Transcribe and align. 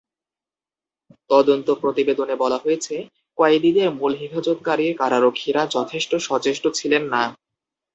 তদন্ত 1.29 1.67
প্রতিবেদনে 1.81 2.35
বলা 2.35 2.57
হয়েছে, 2.57 2.95
কয়েদিদের 3.37 3.87
মূল 3.91 4.13
হেফাজতকারী 4.15 4.85
কারারক্ষীরা 4.93 5.61
যথেষ্ট 5.67 6.11
সচেষ্ট 6.27 6.63
ছিলেন 6.73 7.03
না। 7.13 7.23